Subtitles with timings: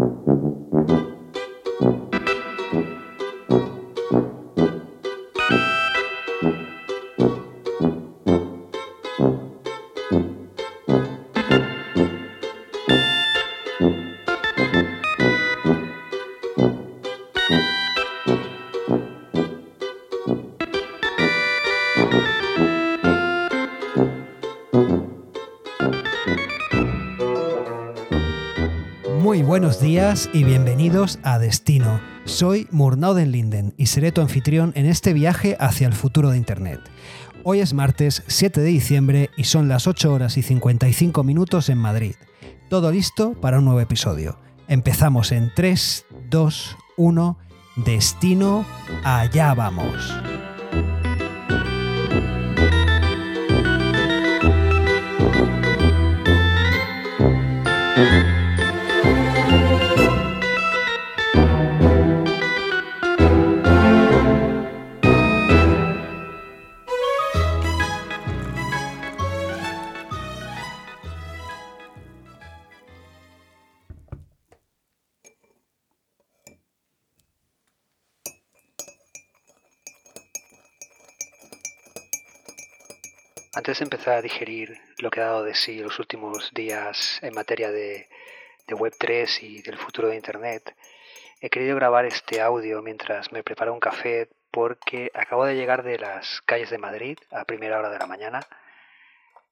[0.00, 1.09] Mm-hmm.
[29.90, 32.00] Días y bienvenidos a Destino.
[32.24, 36.78] Soy Murnauden Linden y seré tu anfitrión en este viaje hacia el futuro de Internet.
[37.42, 41.78] Hoy es martes 7 de diciembre y son las 8 horas y 55 minutos en
[41.78, 42.14] Madrid.
[42.68, 44.38] Todo listo para un nuevo episodio.
[44.68, 47.38] Empezamos en 3, 2, 1.
[47.84, 48.64] Destino,
[49.02, 50.14] allá vamos.
[83.52, 87.34] Antes de empezar a digerir lo que ha dado de sí los últimos días en
[87.34, 88.08] materia de,
[88.68, 90.76] Web3 y del futuro de Internet,
[91.40, 95.98] he querido grabar este audio mientras me preparo un café porque acabo de llegar de
[95.98, 98.46] las calles de Madrid a primera hora de la mañana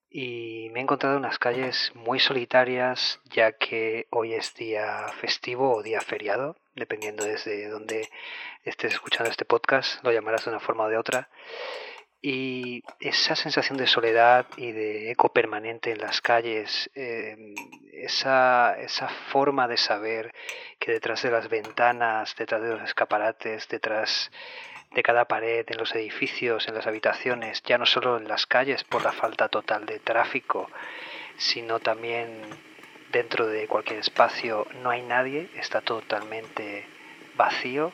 [0.08, 5.82] y me he encontrado unas calles muy solitarias ya que hoy es día festivo o
[5.82, 8.08] día feriado, dependiendo desde donde
[8.62, 11.28] estés escuchando este podcast, lo llamarás de una forma o de otra.
[12.20, 17.54] Y esa sensación de soledad y de eco permanente en las calles, em,
[17.92, 20.34] esa, esa forma de saber
[20.80, 24.32] que detrás de las ventanas, detrás de los escaparates, detrás
[24.90, 28.82] de cada pared, en los edificios, en las habitaciones, ya no solo en las calles
[28.84, 30.68] por la falta total de tráfico,
[31.36, 32.42] sino también
[33.12, 36.86] dentro de cualquier espacio no hay nadie, está totalmente
[37.38, 37.92] vacío,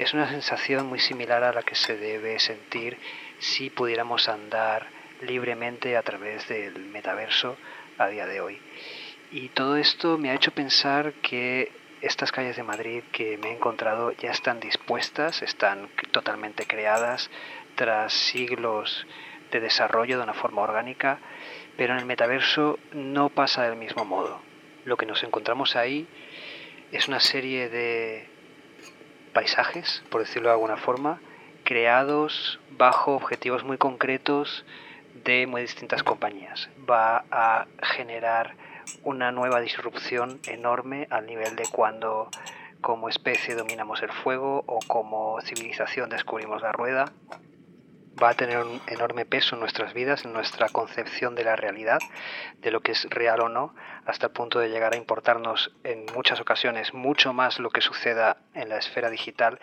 [0.00, 2.98] es una sensación muy similar a la que se debe sentir
[3.38, 4.88] si pudiéramos andar
[5.20, 7.56] libremente a través del metaverso
[7.98, 8.60] a día de hoy.
[9.30, 13.52] Y todo esto me ha hecho pensar que estas calles de Madrid que me he
[13.52, 17.30] encontrado ya están dispuestas, están totalmente creadas
[17.74, 19.06] tras siglos
[19.50, 21.18] de desarrollo de una forma orgánica,
[21.76, 24.40] pero en el metaverso no pasa del mismo modo.
[24.84, 26.06] Lo que nos encontramos ahí
[26.92, 28.37] es una serie de
[29.38, 31.20] paisajes, por decirlo de alguna forma,
[31.62, 34.64] creados bajo objetivos muy concretos
[35.22, 36.68] de muy distintas compañías.
[36.90, 38.56] Va a generar
[39.04, 42.28] una nueva disrupción enorme al nivel de cuando
[42.80, 47.04] como especie dominamos el fuego o como civilización descubrimos la rueda.
[48.20, 52.02] Va a tener un enorme peso en nuestras vidas, en nuestra concepción de la realidad,
[52.58, 53.74] de lo que es real o no,
[54.06, 58.38] hasta el punto de llegar a importarnos en muchas ocasiones mucho más lo que suceda
[58.54, 59.60] en la esfera digital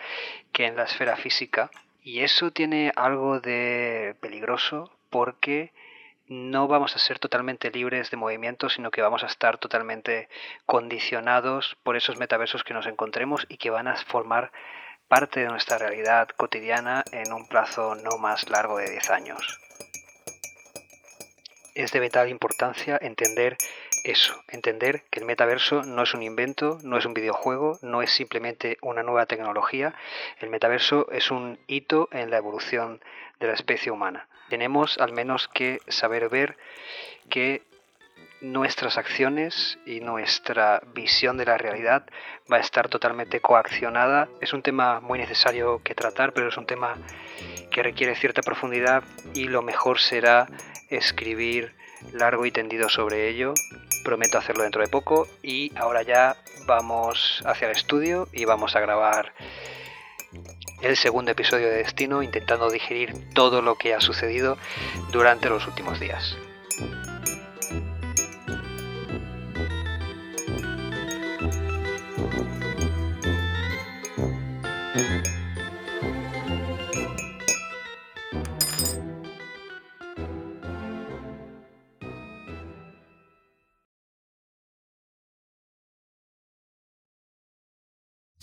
[0.54, 1.70] que en la esfera física.
[2.02, 5.74] Y eso tiene algo de peligroso porque
[6.28, 10.28] no vamos a ser totalmente libres de movimiento, sino que vamos a estar totalmente
[10.66, 14.52] condicionados por esos metaversos que nos encontremos y que van a formar
[15.08, 19.60] parte de nuestra realidad cotidiana en un plazo no más largo de 10 años.
[21.76, 23.58] Es de vital importancia entender
[24.06, 28.12] eso, entender que el metaverso no es un invento, no es un videojuego, no es
[28.12, 29.94] simplemente una nueva tecnología,
[30.40, 33.02] el metaverso es un hito en la evolución
[33.40, 34.28] de la especie humana.
[34.50, 36.58] Tenemos al menos que saber ver
[37.30, 37.64] que
[38.52, 42.06] nuestras acciones y nuestra visión de la realidad
[42.52, 44.30] va a estar totalmente coaccionada.
[44.42, 46.96] Es un tema muy necesario que tratar, pero es un tema
[47.72, 50.48] que requiere cierta profundidad y lo mejor será
[50.90, 51.76] escribir
[52.14, 53.54] largo y tendido sobre ello.
[54.04, 56.36] Prometo hacerlo dentro de poco y ahora ya
[56.68, 59.34] vamos hacia el estudio y vamos a grabar
[60.82, 64.58] el segundo episodio de Destino intentando digerir todo lo que ha sucedido
[65.12, 66.38] durante los últimos días.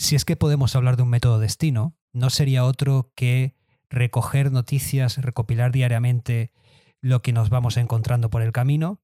[0.02, 3.54] Si es que podemos hablar de un método destino, no sería otro que
[3.88, 6.50] recoger noticias, recopilar diariamente
[7.00, 9.00] lo que nos vamos encontrando por el camino,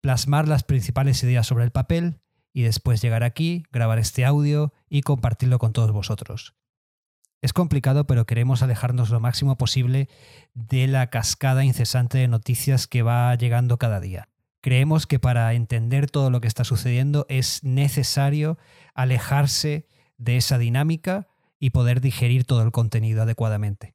[0.00, 2.20] plasmar las principales ideas sobre el papel
[2.54, 6.54] y después llegar aquí, grabar este audio y compartirlo con todos vosotros.
[7.42, 10.08] Es complicado, pero queremos alejarnos lo máximo posible
[10.54, 14.30] de la cascada incesante de noticias que va llegando cada día.
[14.62, 18.56] Creemos que para entender todo lo que está sucediendo es necesario
[18.94, 19.86] alejarse
[20.18, 21.28] de esa dinámica
[21.58, 23.94] y poder digerir todo el contenido adecuadamente.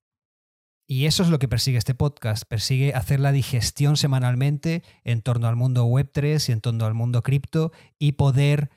[0.88, 5.48] Y eso es lo que persigue este podcast, persigue hacer la digestión semanalmente en torno
[5.48, 8.70] al mundo Web3 y en torno al mundo cripto y poder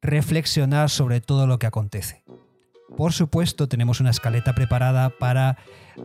[0.00, 2.22] reflexionar sobre todo lo que acontece.
[2.96, 5.58] Por supuesto, tenemos una escaleta preparada para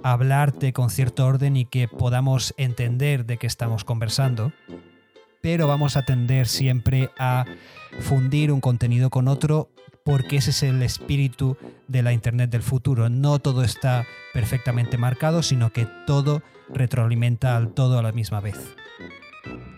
[0.03, 4.51] hablarte con cierto orden y que podamos entender de qué estamos conversando,
[5.41, 7.45] pero vamos a tender siempre a
[7.99, 9.69] fundir un contenido con otro
[10.03, 11.57] porque ese es el espíritu
[11.87, 13.09] de la Internet del futuro.
[13.09, 18.57] No todo está perfectamente marcado, sino que todo retroalimenta al todo a la misma vez.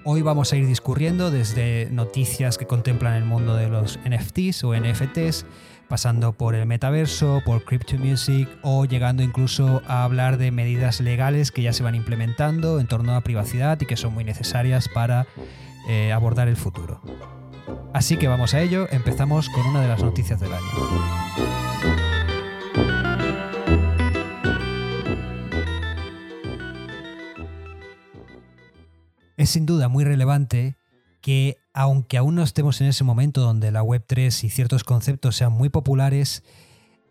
[0.06, 4.76] Hoy vamos a ir discurriendo desde noticias que contemplan el mundo de los NFTs o
[4.76, 5.46] NFTs,
[5.88, 11.52] pasando por el metaverso, por crypto music o llegando incluso a hablar de medidas legales
[11.52, 15.26] que ya se van implementando en torno a privacidad y que son muy necesarias para
[15.88, 17.02] eh, abordar el futuro.
[17.94, 20.66] Así que vamos a ello, empezamos con una de las noticias del año.
[29.38, 30.76] Es sin duda muy relevante
[31.22, 35.52] que, aunque aún no estemos en ese momento donde la Web3 y ciertos conceptos sean
[35.54, 36.44] muy populares,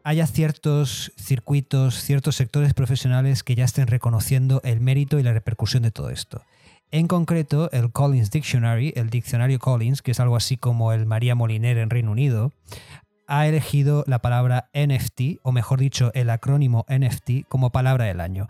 [0.03, 5.85] haya ciertos circuitos, ciertos sectores profesionales que ya estén reconociendo el mérito y la repercusión
[5.85, 6.43] de todo esto.
[6.95, 11.35] En concreto, el Collins Dictionary, el diccionario Collins, que es algo así como el María
[11.35, 12.53] Moliner en Reino Unido,
[13.27, 18.49] ha elegido la palabra NFT, o mejor dicho, el acrónimo NFT, como palabra del año.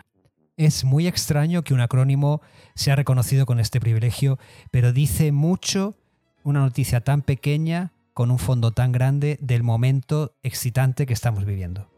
[0.57, 2.43] Es muy extraño que un acrónimo
[2.75, 4.41] sea reconocido con este privilegio,
[4.73, 5.95] pero dice mucho
[6.43, 11.92] una noticia tan pequeña con un fondo tan grande del momento excitante que estamos viviendo.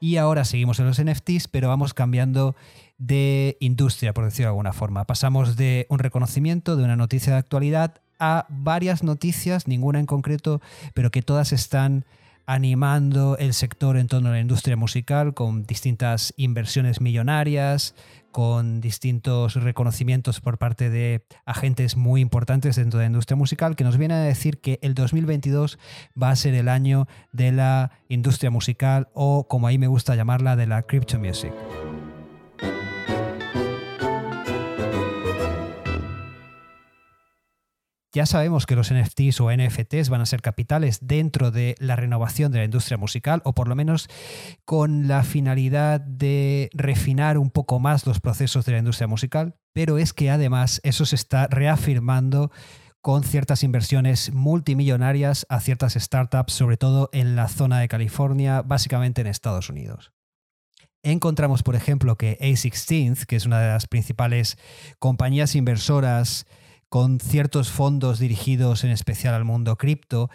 [0.00, 2.54] Y ahora seguimos en los NFTs, pero vamos cambiando
[2.98, 5.04] de industria, por decirlo de alguna forma.
[5.04, 10.60] Pasamos de un reconocimiento, de una noticia de actualidad, a varias noticias, ninguna en concreto,
[10.94, 12.04] pero que todas están
[12.46, 17.94] animando el sector en torno a la industria musical con distintas inversiones millonarias,
[18.34, 23.84] con distintos reconocimientos por parte de agentes muy importantes dentro de la industria musical, que
[23.84, 25.78] nos viene a decir que el 2022
[26.20, 30.56] va a ser el año de la industria musical o, como ahí me gusta llamarla,
[30.56, 31.52] de la crypto music.
[38.14, 42.52] Ya sabemos que los NFTs o NFTs van a ser capitales dentro de la renovación
[42.52, 44.08] de la industria musical, o por lo menos
[44.64, 49.98] con la finalidad de refinar un poco más los procesos de la industria musical, pero
[49.98, 52.52] es que además eso se está reafirmando
[53.00, 59.22] con ciertas inversiones multimillonarias a ciertas startups, sobre todo en la zona de California, básicamente
[59.22, 60.12] en Estados Unidos.
[61.02, 64.56] Encontramos, por ejemplo, que A16, que es una de las principales
[65.00, 66.46] compañías inversoras
[66.94, 70.30] con ciertos fondos dirigidos en especial al mundo cripto,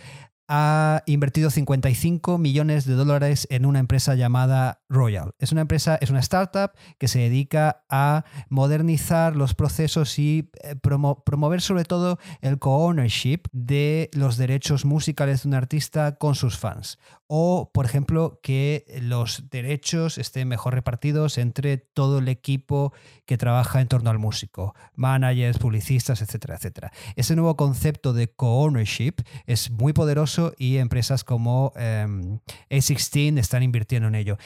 [0.50, 5.36] ha invertido 55 millones de dólares en una empresa llamada Royal.
[5.40, 10.76] Es una empresa, es una startup que se dedica a modernizar los procesos y eh,
[10.76, 16.98] promover sobre todo el co-ownership de los derechos musicales de un artista con sus fans.
[17.28, 22.92] O, por ejemplo, que los derechos estén mejor repartidos entre todo el equipo
[23.28, 26.92] que trabaja en torno al músico, managers, publicistas, etcétera, etcétera.
[27.16, 29.14] Ese nuevo concepto de co-ownership
[29.46, 32.40] es muy poderoso y empresas como em,
[32.72, 34.38] A16 están invirtiendo en ello.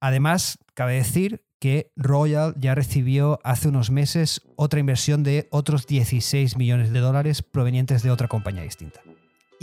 [0.00, 6.56] Además, cabe decir que Royal ya recibió hace unos meses otra inversión de otros 16
[6.56, 9.00] millones de dólares provenientes de otra compañía distinta.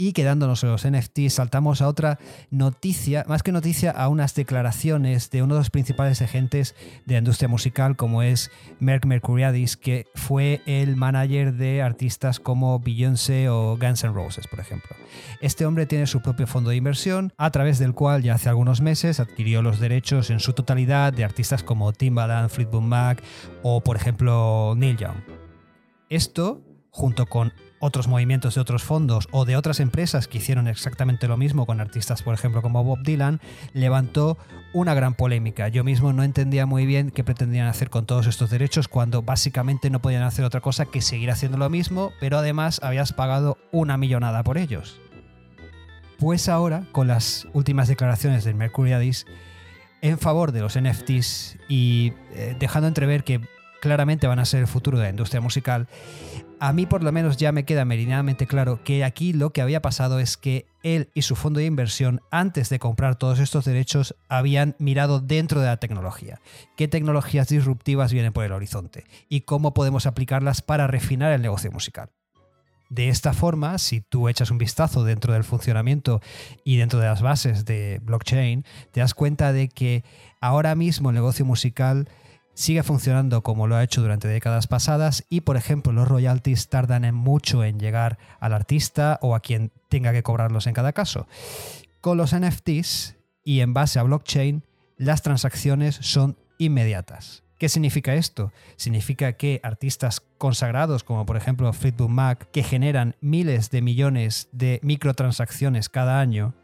[0.00, 5.28] Y quedándonos en los NFT, saltamos a otra noticia, más que noticia, a unas declaraciones
[5.30, 10.06] de uno de los principales agentes de la industria musical, como es Merck Mercuriadis, que
[10.14, 14.94] fue el manager de artistas como Beyoncé o Guns N' Roses, por ejemplo.
[15.40, 18.80] Este hombre tiene su propio fondo de inversión, a través del cual ya hace algunos
[18.80, 23.20] meses adquirió los derechos en su totalidad de artistas como Timbaland, Fleetwood Mac
[23.64, 25.18] o, por ejemplo, Neil Young.
[26.08, 31.28] Esto, junto con otros movimientos de otros fondos o de otras empresas que hicieron exactamente
[31.28, 33.40] lo mismo con artistas, por ejemplo, como Bob Dylan,
[33.72, 34.38] levantó
[34.72, 35.68] una gran polémica.
[35.68, 39.90] Yo mismo no entendía muy bien qué pretendían hacer con todos estos derechos cuando básicamente
[39.90, 43.96] no podían hacer otra cosa que seguir haciendo lo mismo, pero además habías pagado una
[43.96, 45.00] millonada por ellos.
[46.18, 49.24] Pues ahora, con las últimas declaraciones del Mercuriadis
[50.02, 53.40] en favor de los NFTs y eh, dejando entrever que
[53.80, 55.88] claramente van a ser el futuro de la industria musical,
[56.60, 59.80] A mí por lo menos ya me queda meridianamente claro que aquí lo que había
[59.80, 64.16] pasado es que él y su fondo de inversión, antes de comprar todos estos derechos,
[64.28, 66.40] habían mirado dentro de la tecnología.
[66.76, 69.04] ¿Qué tecnologías disruptivas vienen por el horizonte?
[69.28, 72.10] ¿Y cómo podemos aplicarlas para refinar el negocio musical?
[72.90, 76.20] De esta forma, si tú echas un vistazo dentro del funcionamiento
[76.64, 80.02] y dentro de las bases de blockchain, te das cuenta de que
[80.40, 82.08] ahora mismo el negocio musical
[82.58, 87.14] sigue funcionando como lo ha hecho durante décadas pasadas y, por ejemplo, los royalties tardan
[87.14, 91.28] mucho en llegar al artista o a quien tenga que cobrarlos en cada caso.
[92.00, 94.64] Con los NFTs y en base a blockchain,
[94.96, 97.44] las transacciones son inmediatas.
[97.58, 98.52] ¿Qué significa esto?
[98.74, 104.80] Significa que artistas consagrados, como por ejemplo Fleetwood Mac, que generan miles de millones de
[104.82, 106.54] microtransacciones cada año,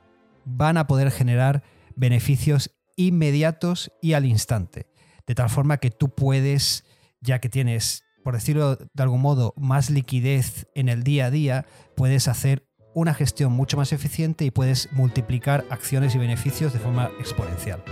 [0.44, 1.62] van a poder generar
[1.94, 4.86] beneficios inmediatos y al instante.
[5.26, 6.84] De tal forma que tú puedes,
[7.20, 11.66] ya que tienes, por decirlo de algún modo, más liquidez en el día a día,
[11.96, 17.10] puedes hacer una gestión mucho más eficiente y puedes multiplicar acciones y beneficios de forma
[17.18, 17.82] exponencial.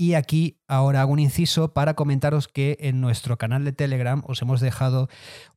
[0.00, 4.40] Y aquí ahora hago un inciso para comentaros que en nuestro canal de Telegram os
[4.40, 5.10] hemos dejado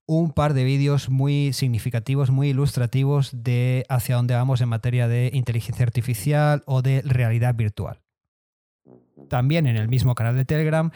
[0.06, 5.32] un par de vídeos muy significativos, muy ilustrativos de hacia dónde vamos en materia de
[5.34, 8.03] inteligencia artificial o de realidad virtual.
[9.30, 10.92] También en el mismo canal de Telegram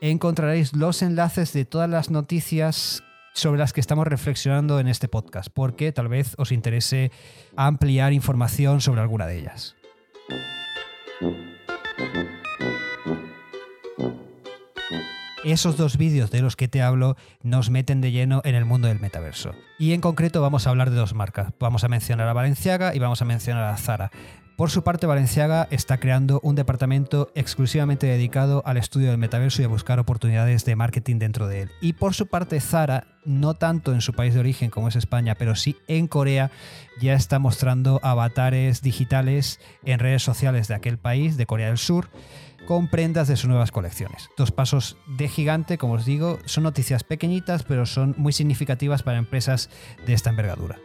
[0.00, 3.02] encontraréis los enlaces de todas las noticias
[3.34, 7.10] sobre las que estamos reflexionando en este podcast, porque tal vez os interese
[7.56, 9.76] ampliar información sobre alguna de ellas.
[15.44, 18.88] Esos dos vídeos de los que te hablo nos meten de lleno en el mundo
[18.88, 19.52] del metaverso.
[19.78, 21.52] Y en concreto vamos a hablar de dos marcas.
[21.60, 24.10] Vamos a mencionar a Valenciaga y vamos a mencionar a Zara.
[24.56, 29.64] Por su parte, Valenciaga está creando un departamento exclusivamente dedicado al estudio del metaverso y
[29.64, 31.70] a buscar oportunidades de marketing dentro de él.
[31.80, 35.34] Y por su parte, Zara, no tanto en su país de origen como es España,
[35.34, 36.52] pero sí en Corea,
[37.00, 42.10] ya está mostrando avatares digitales en redes sociales de aquel país, de Corea del Sur,
[42.68, 44.28] con prendas de sus nuevas colecciones.
[44.36, 49.18] Dos pasos de gigante, como os digo, son noticias pequeñitas, pero son muy significativas para
[49.18, 49.68] empresas
[50.06, 50.78] de esta envergadura.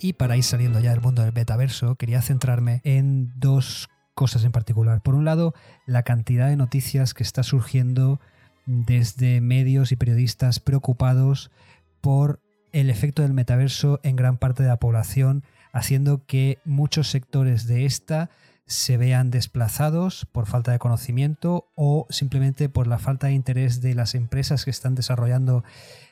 [0.00, 4.52] Y para ir saliendo ya del mundo del metaverso, quería centrarme en dos cosas en
[4.52, 5.02] particular.
[5.02, 5.54] Por un lado,
[5.86, 8.18] la cantidad de noticias que está surgiendo
[8.64, 11.50] desde medios y periodistas preocupados
[12.00, 12.40] por
[12.72, 17.84] el efecto del metaverso en gran parte de la población, haciendo que muchos sectores de
[17.84, 18.30] esta
[18.66, 23.94] se vean desplazados por falta de conocimiento o simplemente por la falta de interés de
[23.94, 25.64] las empresas que están desarrollando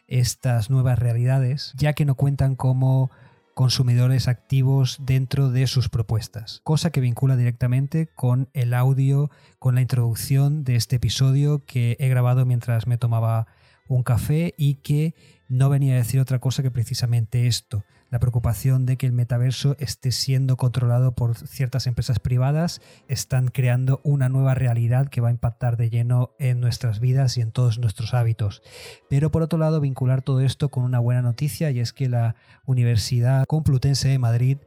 [0.08, 3.10] estas nuevas realidades, ya que no cuentan como
[3.58, 9.80] consumidores activos dentro de sus propuestas, cosa que vincula directamente con el audio, con la
[9.80, 13.48] introducción de este episodio que he grabado mientras me tomaba
[13.88, 15.14] un café y que
[15.48, 19.76] no venía a decir otra cosa que precisamente esto, la preocupación de que el metaverso
[19.78, 25.32] esté siendo controlado por ciertas empresas privadas, están creando una nueva realidad que va a
[25.32, 28.62] impactar de lleno en nuestras vidas y en todos nuestros hábitos.
[29.10, 32.34] Pero por otro lado, vincular todo esto con una buena noticia y es que la
[32.64, 34.58] Universidad Complutense de Madrid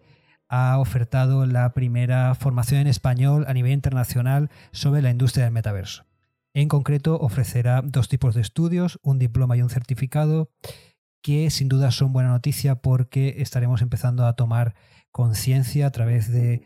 [0.47, 6.10] ha ofertado la primera formación en español a nivel internacional sobre la industria del metaverso.
[6.53, 10.49] En concreto, ofrecerá dos tipos de estudios, un diploma y un certificado
[11.21, 14.75] que sin duda son buena noticia porque estaremos empezando a tomar
[15.11, 16.63] conciencia a través de,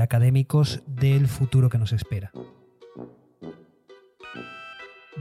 [0.00, 2.30] académicos del futuro que nos espera.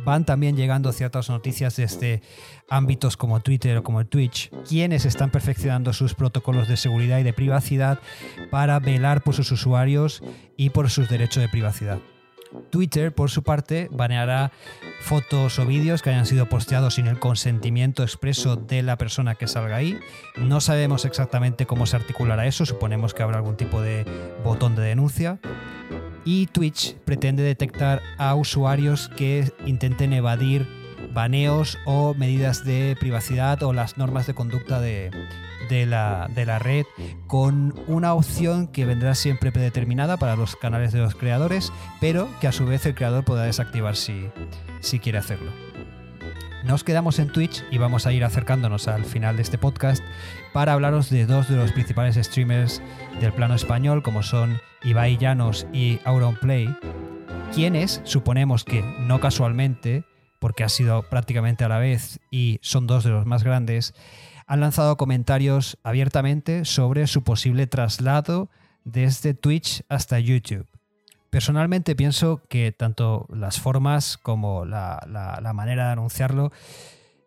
[0.03, 2.21] Van también llegando ciertas noticias desde
[2.69, 7.33] ámbitos como Twitter o como Twitch, quienes están perfeccionando sus protocolos de seguridad y de
[7.33, 7.99] privacidad
[8.51, 10.21] para velar por sus usuarios
[10.57, 11.99] y por sus derechos de privacidad.
[12.69, 14.51] Twitter, por su parte, baneará
[15.01, 19.47] fotos o vídeos que hayan sido posteados sin el consentimiento expreso de la persona que
[19.47, 19.97] salga ahí.
[20.37, 24.05] No sabemos exactamente cómo se articulará eso, suponemos que habrá algún tipo de
[24.43, 25.39] botón de denuncia.
[26.23, 30.84] Y Twitch pretende detectar a usuarios que intenten evadir
[31.15, 35.09] baneos o medidas de privacidad o las normas de conducta de,
[35.69, 36.85] de la, red
[37.25, 42.47] con una opción que vendrá siempre predeterminada para los canales de los creadores, pero que
[42.47, 44.29] a su vez el creador podrá desactivar si,
[44.81, 45.51] si quiere hacerlo.
[46.63, 50.03] Nos quedamos en Twitch y vamos a ir acercándonos al final de este podcast
[50.51, 52.81] para hablaros de dos de los principales streamers
[53.21, 56.75] del plano español, como son Ibai Llanos y Auronplay,
[57.53, 60.05] quienes suponemos que no casualmente,
[60.45, 63.95] porque ha sido prácticamente a la vez y son dos de los más grandes,
[64.45, 68.51] han lanzado comentarios abiertamente sobre su posible traslado
[68.83, 70.67] desde Twitch hasta YouTube.
[71.31, 76.51] Personalmente pienso que tanto las formas como la, manera de anunciarlo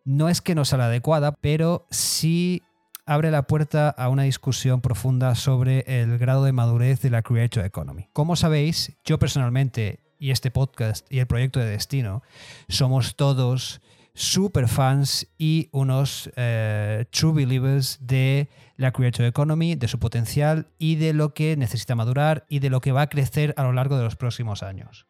[0.04, 2.62] no es que no sea la adecuada, pero sí
[3.04, 7.64] abre la puerta a una discusión profunda sobre el grado de madurez de la Creator
[7.64, 8.10] Economy.
[8.12, 12.22] Como sabéis, yo personalmente y este podcast y el proyecto de Destino
[12.68, 13.80] somos todos
[14.14, 20.96] super fans y unos eh, true believers de la Creator Economy, de su potencial y
[20.96, 23.96] de lo que necesita madurar y de lo que va a crecer a lo largo
[23.96, 25.06] de los próximos años.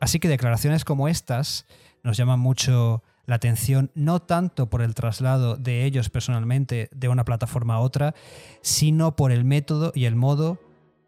[0.00, 1.66] Así que declaraciones como estas
[2.02, 7.24] nos llaman mucho la atención, no tanto por el traslado de ellos personalmente de una
[7.24, 8.14] plataforma a otra,
[8.62, 10.58] sino por el método y el modo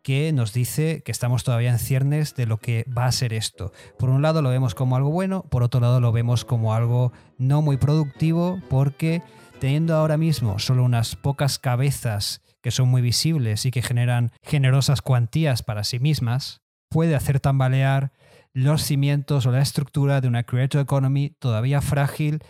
[0.04, 3.72] que nos dice que estamos todavía en ciernes de lo que va a ser esto.
[3.98, 7.12] Por un lado lo vemos como algo bueno, por otro lado lo vemos como algo
[7.38, 9.22] no muy productivo porque
[9.60, 15.00] teniendo ahora mismo solo unas pocas cabezas que son muy visibles y que generan generosas
[15.00, 18.12] cuantías para sí mismas, puede hacer tambalear
[18.52, 22.40] los cimientos o la estructura de una creator economy todavía frágil,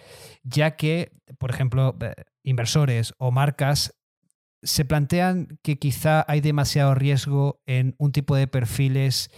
[0.42, 3.94] ya que, por ejemplo, eh, inversores o marcas
[4.64, 9.30] se plantean que quizá hay demasiado riesgo en un tipo de perfiles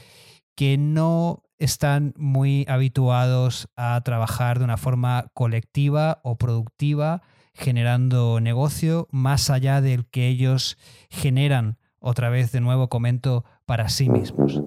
[0.54, 7.22] que no están muy habituados a trabajar de una forma colectiva o productiva,
[7.54, 10.78] generando negocio más allá del que ellos
[11.10, 14.62] generan, otra vez de nuevo comento, para sí mismos.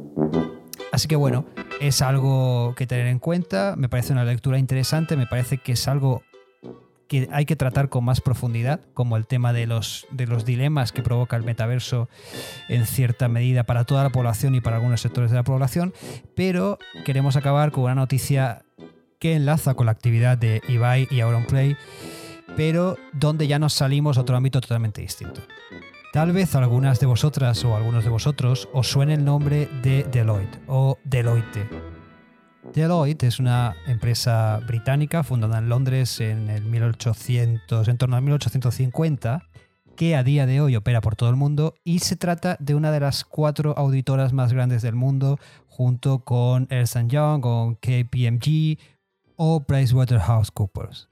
[0.92, 1.46] Así que bueno,
[1.80, 5.88] es algo que tener en cuenta, me parece una lectura interesante, me parece que es
[5.88, 6.24] algo
[7.10, 10.92] que hay que tratar con más profundidad, como el tema de los, de los dilemas
[10.92, 12.08] que provoca el metaverso
[12.70, 15.94] en cierta medida para toda la población y para algunos sectores de la población,
[16.36, 18.63] pero queremos acabar con una noticia
[19.18, 21.75] que enlaza con la actividad de Ibai y Auronplay,
[22.56, 25.42] pero donde ya nos salimos a otro ámbito totalmente distinto.
[26.13, 30.60] Tal vez algunas de vosotras o algunos de vosotros os suene el nombre de Deloitte
[30.68, 31.68] o Deloitte
[32.63, 39.50] Deloitte es una empresa británica fundada en Londres en el 1800, en torno a 1850,
[39.95, 42.91] que a día de hoy opera por todo el mundo y se trata de una
[42.91, 48.78] de las cuatro auditoras más grandes del mundo, junto con Ernst Young, con KPMG
[49.36, 51.10] o PricewaterhouseCoopers.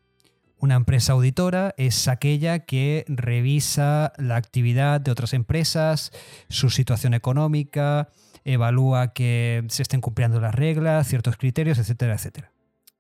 [0.60, 6.12] Una empresa auditora es aquella que revisa la actividad de otras empresas,
[6.50, 8.10] su situación económica,
[8.48, 12.52] evalúa que se estén cumpliendo las reglas, ciertos criterios, etcétera, etcétera.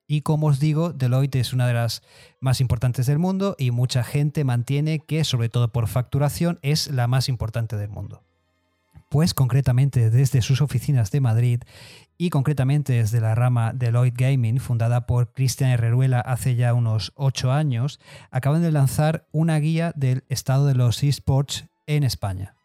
[0.06, 2.02] Y como os digo, Deloitte es una de las
[2.40, 7.08] más importantes del mundo y mucha gente mantiene que, sobre todo por facturación, es la
[7.08, 8.24] más importante del mundo.
[9.10, 11.62] Pues concretamente desde sus oficinas de Madrid
[12.18, 17.54] y concretamente desde la rama Deloitte Gaming, fundada por Cristian Herreruela hace ya unos ocho
[17.54, 22.57] años, acaban de lanzar una guía del estado de los esports en España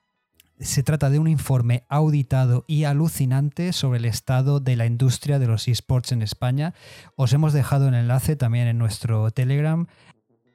[0.63, 5.47] se trata de un informe auditado y alucinante sobre el estado de la industria de
[5.47, 6.75] los esports en España.
[7.17, 9.87] Os hemos dejado el enlace también en nuestro Telegram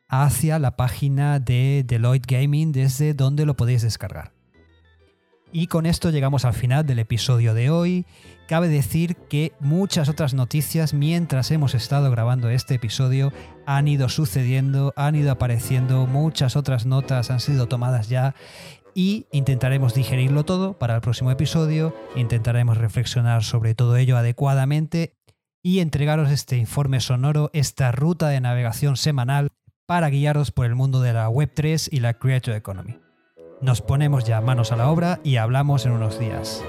[0.07, 4.31] hacia la página de Deloitte Gaming desde donde lo podéis descargar.
[5.51, 8.05] Y con esto llegamos al final del episodio de hoy.
[8.47, 13.31] Cabe decir que muchas otras noticias mientras hemos estado grabando este episodio
[13.65, 18.35] han ido sucediendo, han ido apareciendo, muchas otras notas han sido tomadas ya
[18.97, 25.13] y intentaremos digerirlo todo para el próximo episodio, intentaremos reflexionar sobre todo ello adecuadamente
[25.61, 29.49] y entregaros este informe sonoro, esta ruta de navegación semanal
[29.85, 32.99] para guiaros por el mundo de la Web3 y la Creator Economy.
[33.61, 36.63] Nos ponemos ya manos a la obra y hablamos en unos días.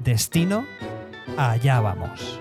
[0.00, 0.66] Destino,
[1.38, 2.40] allá vamos.